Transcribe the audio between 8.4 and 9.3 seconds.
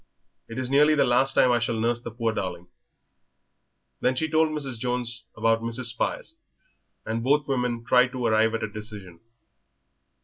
at a decision.